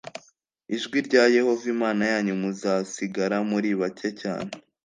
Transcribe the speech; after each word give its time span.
ijwi 0.75 0.97
rya 1.07 1.23
Yehova 1.35 1.65
Imana 1.75 2.03
yanyu 2.11 2.33
muzasigara 2.41 3.37
muri 3.49 3.69
bake 3.79 4.09
cyane. 4.21 4.51